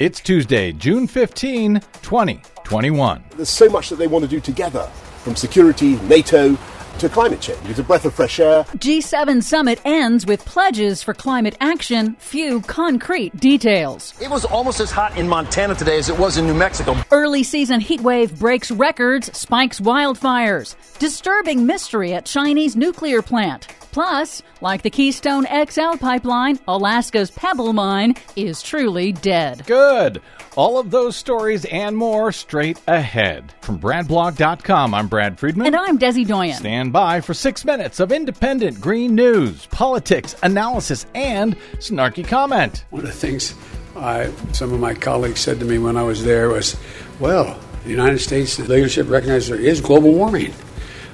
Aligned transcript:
It's 0.00 0.20
Tuesday, 0.20 0.70
June 0.70 1.08
15, 1.08 1.80
2021. 2.02 3.24
There's 3.34 3.48
so 3.48 3.68
much 3.68 3.88
that 3.88 3.96
they 3.96 4.06
want 4.06 4.22
to 4.22 4.30
do 4.30 4.38
together, 4.38 4.84
from 5.24 5.34
security, 5.34 5.96
NATO, 6.02 6.56
to 7.00 7.08
climate 7.08 7.40
change. 7.40 7.58
It's 7.64 7.80
a 7.80 7.82
breath 7.82 8.04
of 8.04 8.14
fresh 8.14 8.38
air. 8.38 8.62
G7 8.76 9.42
summit 9.42 9.80
ends 9.84 10.24
with 10.24 10.44
pledges 10.44 11.02
for 11.02 11.14
climate 11.14 11.56
action, 11.60 12.14
few 12.20 12.60
concrete 12.60 13.36
details. 13.40 14.14
It 14.22 14.30
was 14.30 14.44
almost 14.44 14.78
as 14.78 14.92
hot 14.92 15.18
in 15.18 15.28
Montana 15.28 15.74
today 15.74 15.98
as 15.98 16.08
it 16.08 16.16
was 16.16 16.36
in 16.36 16.46
New 16.46 16.54
Mexico. 16.54 16.94
Early 17.10 17.42
season 17.42 17.80
heat 17.80 18.00
wave 18.00 18.38
breaks 18.38 18.70
records, 18.70 19.36
spikes 19.36 19.80
wildfires. 19.80 20.76
Disturbing 21.00 21.66
mystery 21.66 22.14
at 22.14 22.24
Chinese 22.24 22.76
nuclear 22.76 23.20
plant. 23.20 23.66
Plus, 23.98 24.44
like 24.60 24.82
the 24.82 24.90
Keystone 24.90 25.44
XL 25.44 25.96
pipeline, 25.98 26.60
Alaska's 26.68 27.32
Pebble 27.32 27.72
Mine 27.72 28.14
is 28.36 28.62
truly 28.62 29.10
dead. 29.10 29.66
Good. 29.66 30.22
All 30.54 30.78
of 30.78 30.92
those 30.92 31.16
stories 31.16 31.64
and 31.64 31.96
more 31.96 32.30
straight 32.30 32.80
ahead. 32.86 33.52
From 33.60 33.80
BradBlog.com, 33.80 34.94
I'm 34.94 35.08
Brad 35.08 35.40
Friedman. 35.40 35.66
And 35.66 35.74
I'm 35.74 35.98
Desi 35.98 36.24
Doyen. 36.24 36.54
Stand 36.54 36.92
by 36.92 37.20
for 37.20 37.34
six 37.34 37.64
minutes 37.64 37.98
of 37.98 38.12
independent 38.12 38.80
green 38.80 39.16
news, 39.16 39.66
politics, 39.66 40.36
analysis, 40.44 41.04
and 41.16 41.56
snarky 41.78 42.24
comment. 42.24 42.84
One 42.90 43.02
of 43.02 43.08
the 43.08 43.12
things 43.12 43.56
I, 43.96 44.30
some 44.52 44.72
of 44.72 44.78
my 44.78 44.94
colleagues 44.94 45.40
said 45.40 45.58
to 45.58 45.64
me 45.64 45.78
when 45.78 45.96
I 45.96 46.04
was 46.04 46.22
there 46.22 46.50
was, 46.50 46.76
well, 47.18 47.58
the 47.82 47.90
United 47.90 48.20
States 48.20 48.60
leadership 48.60 49.10
recognizes 49.10 49.48
there 49.48 49.58
is 49.58 49.80
global 49.80 50.12
warming. 50.12 50.54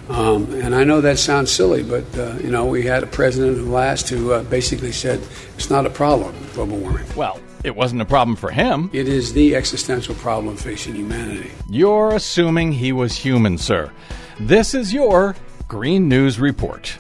Um, 0.09 0.53
and 0.55 0.75
I 0.75 0.85
know 0.85 1.01
that 1.01 1.19
sounds 1.19 1.51
silly, 1.51 1.83
but 1.83 2.05
uh, 2.19 2.37
you 2.43 2.51
know 2.51 2.67
we 2.67 2.83
had 2.83 3.03
a 3.03 3.07
president 3.07 3.57
who 3.59 3.73
last 3.73 4.09
who 4.09 4.33
uh, 4.33 4.43
basically 4.45 4.93
said 4.93 5.21
it's 5.57 5.71
not 5.71 5.87
a 5.87 5.91
problem, 5.91 6.35
global 6.53 6.77
warming. 6.77 7.07
Well, 7.17 7.41
it 7.65 7.75
wasn't 7.75 8.03
a 8.03 8.05
problem 8.05 8.37
for 8.37 8.51
him. 8.51 8.91
It 8.93 9.09
is 9.09 9.33
the 9.33 9.57
existential 9.57 10.15
problem 10.17 10.57
facing 10.57 10.95
humanity. 10.95 11.51
You're 11.69 12.15
assuming 12.15 12.73
he 12.73 12.93
was 12.93 13.17
human, 13.17 13.57
sir. 13.57 13.91
This 14.39 14.75
is 14.75 14.93
your 14.93 15.35
Green 15.69 16.09
News 16.09 16.39
Report. 16.39 16.99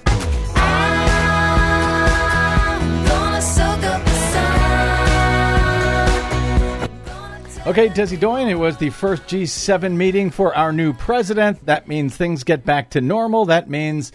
Okay, 7.67 7.89
Desi 7.89 8.21
Doyen, 8.21 8.51
it 8.51 8.59
was 8.59 8.77
the 8.77 8.91
first 8.91 9.23
G7 9.23 9.93
meeting 9.93 10.29
for 10.29 10.55
our 10.55 10.71
new 10.71 10.93
president. 10.93 11.65
That 11.65 11.89
means 11.89 12.15
things 12.15 12.45
get 12.45 12.67
back 12.67 12.91
to 12.91 13.01
normal. 13.01 13.47
That 13.47 13.71
means 13.71 14.13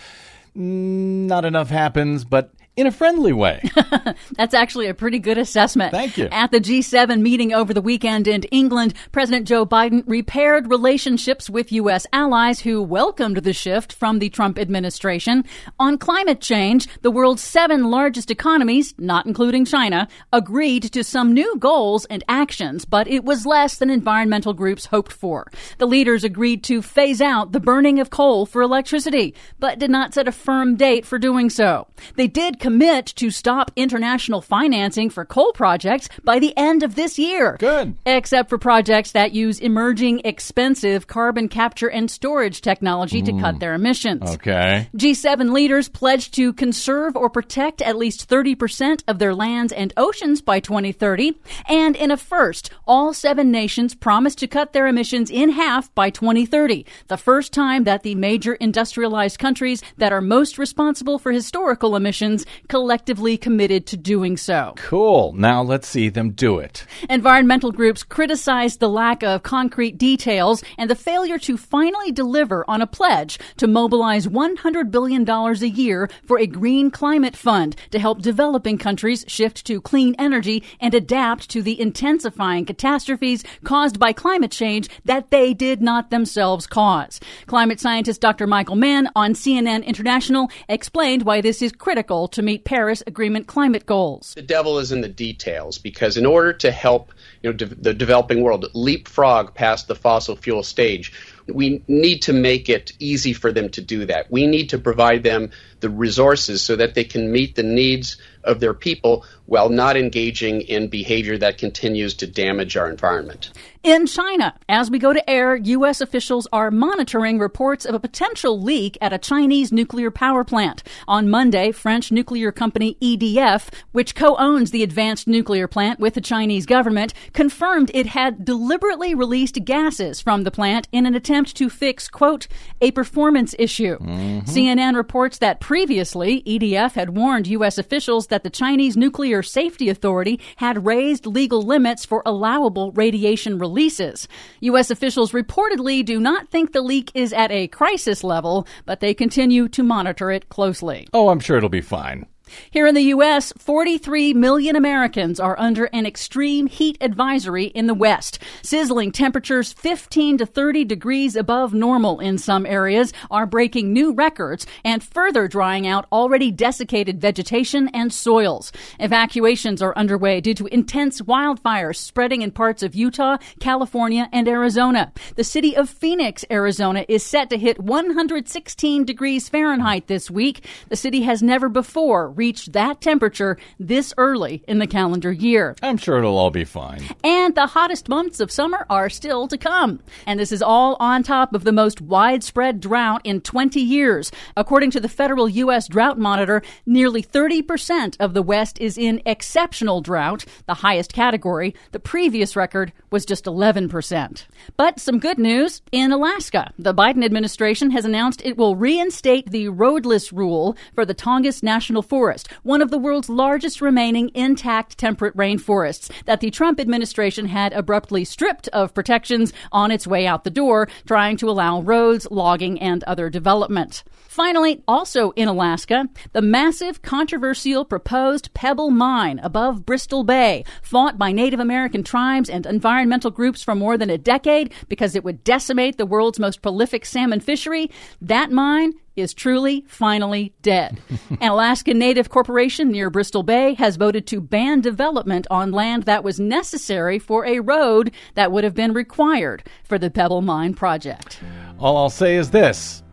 mm, 0.56 1.25
not 1.25 1.45
enough 1.45 1.69
happens, 1.69 2.25
but 2.25 2.53
in 2.75 2.88
a 2.88 2.92
friendly 2.92 3.34
way. 3.34 3.62
That's 4.38 4.53
actually 4.53 4.88
a 4.88 4.94
pretty 4.94 5.20
good 5.20 5.38
assessment. 5.38 5.92
Thank 5.92 6.17
you. 6.17 6.30
At 6.31 6.52
the 6.52 6.59
G7 6.59 7.22
meeting 7.22 7.53
over 7.53 7.73
the 7.73 7.81
weekend 7.81 8.28
in 8.28 8.44
England, 8.44 8.94
President 9.12 9.48
Joe 9.48 9.66
Biden 9.66 10.03
repaired 10.08 10.70
relationships 10.70 11.50
with 11.50 11.72
U.S. 11.73 12.08
allies 12.14 12.62
who 12.62 12.81
welcomed 12.81 13.38
the 13.38 13.52
shift 13.52 13.92
from 13.92 14.20
the 14.20 14.30
Trump 14.30 14.58
administration. 14.58 15.44
On 15.80 15.97
climate 15.97 16.40
change, 16.40 16.88
the 17.02 17.12
world's 17.12 17.44
seven 17.44 17.90
largest 17.90 18.31
economies, 18.31 18.94
not 18.97 19.25
including 19.25 19.66
China, 19.66 20.08
agreed 20.31 20.84
to 20.94 21.03
some 21.03 21.34
new 21.34 21.58
goals 21.58 22.06
and 22.06 22.23
actions, 22.30 22.86
but 22.86 23.08
it 23.08 23.25
was 23.25 23.45
less 23.45 23.78
than 23.78 23.90
environmental 23.90 24.53
groups 24.53 24.86
hoped 24.86 25.12
for. 25.12 25.47
The 25.80 25.88
leaders 25.88 26.23
agreed 26.23 26.64
to 26.66 26.81
phase 26.81 27.22
out 27.22 27.52
the 27.52 27.59
burning 27.59 28.00
of 28.00 28.09
coal 28.09 28.45
for 28.45 28.62
electricity, 28.62 29.36
but 29.59 29.80
did 29.80 29.90
not 29.90 30.14
set 30.14 30.28
a 30.28 30.31
firm 30.31 30.75
date 30.75 31.06
for 31.06 31.20
doing 31.20 31.50
so. 31.50 31.88
They 32.16 32.28
did 32.28 32.59
commit 32.70 33.08
to 33.08 33.31
stop 33.31 33.72
international 33.75 34.42
financing 34.42 35.09
for 35.09 35.25
coal 35.25 35.52
projects 35.53 36.08
by 36.23 36.38
the 36.38 36.56
end 36.56 36.84
of 36.84 36.94
this 36.94 37.17
year. 37.17 37.58
Good. 37.58 37.95
Except 38.06 38.48
for 38.48 38.59
projects 38.59 39.14
that 39.14 39.31
use 39.31 39.59
emerging 39.59 40.22
expensive 40.23 41.08
carbon 41.08 41.50
capture 41.50 41.90
and 41.90 42.12
storage 42.12 42.62
technology 42.62 43.23
to 43.23 43.31
cut 43.31 43.56
mm. 43.56 43.59
their 43.59 43.73
emissions. 43.73 44.36
Okay. 44.36 44.88
G7 44.96 45.52
leaders 45.52 45.90
pledged 45.90 46.35
to 46.35 46.53
conserve 46.53 47.16
or 47.16 47.28
protect 47.31 47.81
at 47.81 47.97
least 47.97 48.30
30% 48.30 49.01
of 49.07 49.18
their 49.18 49.34
lands 49.34 49.74
and 49.74 49.91
oceans 49.97 50.40
by 50.40 50.59
2030. 50.59 51.40
And 51.68 51.96
in 51.96 52.12
a 52.12 52.18
first, 52.18 52.69
all 52.86 53.16
seven 53.16 53.50
nations 53.50 53.96
promised 53.96 54.38
to 54.40 54.47
cut 54.47 54.74
their 54.74 54.86
emissions 54.86 55.31
in 55.31 55.50
half 55.50 55.91
by 55.96 56.12
2030. 56.12 56.86
The 57.07 57.18
first 57.18 57.51
time 57.51 57.86
that 57.86 58.03
the 58.03 58.13
major 58.13 58.53
industrialized 58.53 59.40
countries 59.40 59.81
that 59.97 60.13
are 60.13 60.22
most 60.22 60.59
responsible 60.59 61.18
for 61.18 61.31
historical 61.31 61.96
emissions 61.96 62.46
collectively 62.68 63.38
committed 63.38 63.86
to 63.88 63.98
doing 63.98 64.38
so. 64.38 64.74
Cool. 64.78 65.34
Now 65.34 65.62
let's 65.62 65.88
see 65.88 66.10
them 66.10 66.32
do 66.32 66.60
it. 66.60 66.86
Environmental 67.10 67.72
groups 67.72 68.04
criticized 68.04 68.80
the 68.80 68.90
lack 68.90 69.24
of 69.24 69.44
concrete 69.44 69.98
details 69.98 70.64
and 70.78 70.90
the 70.90 70.96
failure 70.96 71.38
to 71.40 71.58
finally 71.58 72.12
deliver 72.12 72.64
on 72.70 72.82
a 72.82 72.88
pledge 72.88 73.40
to 73.58 73.68
mobilize 73.68 74.28
$100 74.28 74.92
billion 74.92 75.30
a 75.30 75.54
year 75.66 76.10
for 76.26 76.40
a 76.40 76.48
green 76.48 76.92
climate 76.92 77.36
fund 77.36 77.76
to 77.92 78.00
help 78.00 78.22
developing 78.22 78.78
countries 78.78 79.26
shift 79.28 79.66
to 79.66 79.81
clean 79.81 80.16
energy 80.20 80.64
and 80.80 80.94
adapt 80.94 81.50
to 81.50 81.62
the 81.62 81.80
intensifying 81.80 82.66
catastrophes 82.66 83.44
caused 83.64 84.00
by 84.00 84.14
climate 84.14 84.52
change 84.52 84.90
that 85.06 85.31
they 85.31 85.54
did 85.54 85.81
not 85.81 86.10
themselves 86.10 86.68
cause. 86.68 87.20
Climate 87.48 87.80
scientist 87.80 88.22
Dr. 88.22 88.48
Michael 88.48 88.76
Mann 88.76 89.10
on 89.16 89.34
CNN 89.34 89.86
International 89.86 90.50
explained 90.68 91.24
why 91.24 91.42
this 91.42 91.62
is 91.62 91.72
critical 91.72 92.28
to 92.30 92.38
meet 92.41 92.66
Paris 92.66 93.03
Agreement 93.07 93.47
climate 93.47 93.85
goals. 93.85 94.33
The 94.35 94.41
devil 94.41 94.79
is 94.79 94.91
in 94.91 95.01
the 95.01 95.09
details 95.09 95.77
because 95.77 96.17
in 96.17 96.25
order 96.25 96.53
to 96.53 96.72
help 96.72 97.11
you 97.41 97.50
know, 97.50 97.55
de- 97.55 97.66
the 97.66 97.94
developing 97.94 98.41
world 98.41 98.66
leapfrog 98.73 99.53
past 99.53 99.88
the 99.88 99.95
fossil 99.95 100.35
fuel 100.35 100.63
stage, 100.63 101.13
we 101.56 101.84
need 101.88 102.20
to 102.24 102.34
make 102.34 102.70
it 102.70 102.92
easy 103.00 103.34
for 103.34 103.52
them 103.52 103.70
to 103.70 103.82
do 103.82 104.06
that. 104.06 104.32
We 104.32 104.48
need 104.48 104.70
to 104.70 104.78
provide 104.78 105.24
them 105.24 105.52
the 105.80 105.90
resources 105.90 106.62
so 106.62 106.76
that 106.76 106.94
they 106.94 107.04
can 107.04 107.32
meet 107.32 107.56
the 107.56 107.64
needs 107.64 108.18
of 108.44 108.60
their 108.60 108.74
people 108.74 109.26
while 109.46 109.70
not 109.70 109.98
engaging 109.98 110.62
in 110.62 110.88
behavior 110.88 111.38
that 111.38 111.58
continues 111.58 112.14
to 112.16 112.28
damage 112.28 112.78
our 112.78 112.90
environment. 112.90 113.52
In 113.82 114.08
China, 114.08 114.56
as 114.68 114.92
we 114.92 115.00
go 115.00 115.14
to 115.14 115.30
air, 115.30 115.56
U.S. 115.56 116.02
officials 116.02 116.48
are 116.52 116.70
monitoring 116.70 117.40
reports 117.40 117.86
of 117.86 117.96
a 117.96 118.00
potential 118.00 118.62
leak 118.62 118.98
at 119.00 119.14
a 119.14 119.18
Chinese 119.18 119.72
nuclear 119.72 120.12
power 120.12 120.44
plant. 120.44 120.84
On 121.08 121.30
Monday, 121.30 121.72
French 121.72 122.12
nuclear 122.12 122.52
company 122.52 122.98
EDF, 123.02 123.70
which 123.94 124.16
co-owns 124.16 124.72
the 124.72 124.84
advanced 124.84 125.28
nuclear 125.28 125.68
plant 125.68 126.00
with 126.00 126.14
the 126.14 126.22
Chinese 126.22 126.66
government, 126.66 127.14
confirmed 127.31 127.90
it 127.94 128.08
had 128.08 128.44
deliberately 128.44 129.16
released 129.16 129.64
gases 129.64 130.20
from 130.20 130.44
the 130.44 130.52
plant 130.52 130.90
in 130.92 131.06
an 131.06 131.16
attempt 131.16 131.38
to 131.45 131.69
fix, 131.69 132.07
quote, 132.07 132.47
a 132.81 132.91
performance 132.91 133.55
issue. 133.57 133.97
Mm-hmm. 133.97 134.50
CNN 134.50 134.95
reports 134.95 135.39
that 135.39 135.59
previously, 135.59 136.41
EDF 136.44 136.94
had 136.94 137.16
warned 137.16 137.47
U.S. 137.47 137.77
officials 137.77 138.27
that 138.27 138.44
the 138.44 138.50
Chinese 138.50 138.95
Nuclear 138.95 139.44
Safety 139.44 139.89
Authority 139.89 140.39
had 140.57 140.85
raised 140.85 141.25
legal 141.25 141.61
limits 141.61 142.05
for 142.05 142.22
allowable 142.25 142.91
radiation 142.91 143.57
releases. 143.57 144.27
U.S. 144.61 144.91
officials 144.91 145.31
reportedly 145.31 146.03
do 146.03 146.19
not 146.19 146.50
think 146.50 146.72
the 146.72 146.81
leak 146.81 147.11
is 147.13 147.33
at 147.33 147.51
a 147.51 147.67
crisis 147.67 148.23
level, 148.23 148.67
but 148.85 149.00
they 149.00 149.13
continue 149.13 149.67
to 149.69 149.83
monitor 149.83 150.31
it 150.31 150.50
closely. 150.50 151.07
Oh, 151.13 151.29
I'm 151.29 151.39
sure 151.39 151.57
it'll 151.57 151.69
be 151.69 151.81
fine. 151.81 152.25
Here 152.72 152.88
in 152.88 152.96
the 152.96 153.02
U.S., 153.04 153.54
43 153.58 154.34
million 154.34 154.76
Americans 154.76 155.40
are 155.40 155.60
under 155.60 155.86
an 155.86 156.06
extreme 156.06 156.68
heat 156.68 156.98
advisory 157.02 157.66
in 157.66 157.88
the 157.88 157.94
West. 157.94 158.40
Sizzling 158.62 159.12
temperatures 159.12 159.74
15 159.74 160.40
to 160.40 160.46
30 160.46 160.86
degrees 160.86 161.36
above 161.36 161.74
normal 161.74 162.20
in 162.20 162.38
some 162.38 162.66
areas 162.66 163.14
are 163.32 163.46
breaking 163.46 163.94
new 163.94 164.14
records 164.14 164.66
and 164.84 165.04
further 165.04 165.48
drying 165.48 165.88
out 165.88 166.06
already 166.12 166.52
desiccated 166.52 167.20
vegetation 167.22 167.90
and 167.90 168.14
soils. 168.14 168.72
Evacuations 169.00 169.81
are 169.81 169.98
underway 169.98 170.42
due 170.42 170.54
to 170.54 170.68
intense 170.68 171.22
wildfires 171.22 171.98
spreading 171.98 172.42
in 172.42 172.52
parts 172.52 172.84
of 172.84 172.95
Utah, 172.95 173.38
California, 173.60 174.30
and 174.31 174.48
Arizona. 174.48 175.12
The 175.36 175.44
city 175.44 175.75
of 175.75 175.90
Phoenix, 175.90 176.45
Arizona 176.52 177.06
is 177.07 177.24
set 177.24 177.50
to 177.50 177.57
hit 177.57 177.80
116 177.80 179.06
degrees 179.06 179.50
Fahrenheit 179.50 180.07
this 180.07 180.30
week. 180.30 180.66
The 180.90 180.95
city 180.95 181.22
has 181.24 181.42
never 181.42 181.69
before 181.69 182.30
reached 182.39 182.71
that 182.71 183.01
temperature 183.01 183.57
this 183.80 184.13
early 184.18 184.63
in 184.65 184.80
the 184.80 184.88
calendar 184.88 185.30
year. 185.31 185.75
I'm 185.83 185.97
sure 185.97 186.18
it'll 186.18 186.38
all 186.38 186.51
be 186.51 186.63
fine. 186.63 187.03
And 187.21 187.53
the 187.53 187.68
hottest 187.68 188.07
months 188.07 188.39
of 188.39 188.50
summer 188.50 188.86
are 188.89 189.09
still 189.09 189.50
to 189.50 189.57
come. 189.57 190.00
And 190.25 190.39
this 190.39 190.53
is 190.53 190.62
all 190.62 190.95
on 191.01 191.21
top 191.21 191.53
of 191.53 191.65
the 191.65 191.74
most 191.74 192.00
widespread 192.00 192.80
drought 192.80 193.21
in 193.25 193.41
20 193.41 193.81
years. 193.81 194.31
According 194.56 194.91
to 194.91 195.01
the 195.01 195.09
federal 195.09 195.50
U.S. 195.50 195.89
Drought 195.89 196.18
Monitor, 196.18 196.62
nearly 196.86 197.21
30% 197.21 198.15
of 198.21 198.33
the 198.33 198.42
West 198.42 198.80
is 198.80 198.97
in 198.97 199.21
exceptional 199.25 200.00
drought, 200.00 200.45
the 200.65 200.75
highest 200.75 201.12
category. 201.12 201.75
The 201.92 202.00
previous 202.00 202.56
record 202.56 202.94
was 203.12 203.25
just 203.25 203.44
11%. 203.44 204.45
But 204.77 205.00
some 205.01 205.19
good 205.19 205.39
news 205.39 205.81
in 205.92 206.13
Alaska. 206.13 206.71
The 206.80 206.94
Biden 206.94 207.25
administration 207.25 207.92
has 207.92 208.06
announced 208.06 208.42
it 208.45 208.56
will 208.56 208.77
reinstate 208.77 209.51
the 209.51 209.68
roadless 209.68 210.31
rule 210.31 210.77
for 210.95 211.06
the 211.06 211.15
Tongass 211.15 211.62
National 211.62 212.01
Forest 212.01 212.29
one 212.64 212.81
of 212.81 212.92
the 212.92 212.98
world's 212.98 213.30
largest 213.30 213.81
remaining 213.81 214.31
intact 214.34 214.98
temperate 214.98 215.36
rainforests 215.36 216.12
that 216.26 216.40
the 216.40 216.52
Trump 216.52 216.80
administration 216.80 217.48
had 217.48 217.74
abruptly 217.74 218.26
stripped 218.26 218.68
of 218.70 218.94
protections 218.94 219.54
on 219.72 219.92
its 219.92 220.08
way 220.08 220.28
out 220.28 220.44
the 220.44 220.50
door, 220.50 220.88
trying 221.06 221.38
to 221.38 221.50
allow 221.50 221.81
roads, 221.81 222.28
logging, 222.30 222.80
and 222.80 223.04
other 223.04 223.30
development. 223.30 224.04
Finally, 224.28 224.84
also 224.88 225.31
in 225.31 225.48
Alaska, 225.48 226.08
the 226.34 226.42
massive 226.42 227.02
controversial 227.02 227.84
proposed 227.84 228.54
Pebble 228.54 228.92
Mine 228.92 229.40
above 229.40 229.86
Bristol 229.86 230.24
Bay, 230.24 230.64
fought 230.81 231.18
by 231.18 231.31
Native 231.31 231.60
American 231.60 232.04
tribes 232.04 232.50
and 232.50 232.66
environmental 232.66 233.31
groups 233.31 233.64
for 233.64 233.76
more 233.76 233.98
than 233.98 234.10
a 234.10 234.18
decade 234.18 234.72
because 234.88 235.16
it 235.16 235.24
would 235.24 235.44
decimate 235.44 235.98
the 235.98 236.06
world's 236.06 236.40
most 236.40 236.62
prolific 236.62 237.06
salmon 237.06 237.40
fishery, 237.40 237.90
that 238.22 238.52
mine 238.52 238.94
is 239.19 239.33
truly 239.33 239.83
finally 239.88 240.54
dead. 240.62 241.01
An 241.42 241.50
Alaska 241.50 241.94
Native 241.94 242.30
corporation 242.30 242.92
near 242.92 243.10
Bristol 243.10 243.44
Bay 243.44 243.74
has 243.75 243.98
voted 243.98 244.25
to 244.27 244.42
ban 244.42 244.81
development 244.81 245.48
on 245.50 245.71
land 245.71 246.04
that 246.04 246.24
was 246.24 246.39
necessary 246.39 247.19
for 247.19 247.45
a 247.45 247.60
road 247.60 248.12
that 248.36 248.51
would 248.51 248.63
have 248.63 248.75
been 248.75 248.94
required 248.94 249.63
for 249.83 249.98
the 249.98 250.10
Pebble 250.10 250.42
Mine 250.42 250.74
project. 250.74 251.39
All 251.80 251.98
I'll 251.98 252.10
say 252.10 252.36
is 252.36 252.51
this 252.51 253.04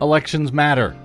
elections 0.00 0.52
matter. 0.52 0.96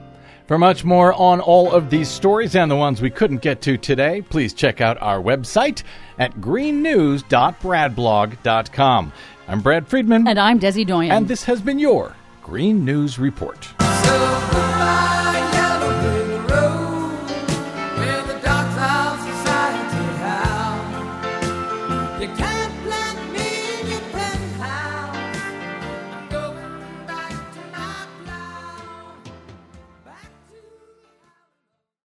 For 0.47 0.57
much 0.57 0.83
more 0.83 1.13
on 1.13 1.39
all 1.41 1.71
of 1.71 1.91
these 1.91 2.09
stories 2.09 2.55
and 2.55 2.71
the 2.71 2.75
ones 2.75 3.03
we 3.03 3.11
couldn't 3.11 3.43
get 3.43 3.61
to 3.61 3.77
today, 3.77 4.23
please 4.23 4.51
check 4.51 4.81
out 4.81 4.99
our 4.99 5.21
website 5.21 5.83
at 6.17 6.33
greennews.bradblog.com. 6.41 9.13
I'm 9.47 9.61
Brad 9.61 9.87
Friedman. 9.87 10.27
And 10.27 10.39
I'm 10.39 10.59
Desi 10.59 10.87
Doyen. 10.87 11.11
And 11.11 11.27
this 11.27 11.43
has 11.43 11.61
been 11.61 11.77
your 11.77 12.15
Green 12.41 12.83
News 12.83 13.19
Report. 13.19 13.69
You 14.89 15.18